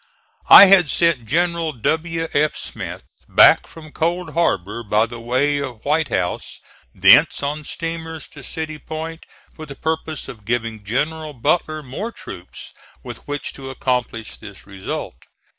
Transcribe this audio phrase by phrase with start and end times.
[0.49, 2.27] I had sent General W.
[2.33, 2.57] F.
[2.57, 6.59] Smith back from Cold Harbor by the way of White House,
[6.91, 12.73] thence on steamers to City Point for the purpose of giving General Butler more troops
[13.03, 15.17] with which to accomplish this result.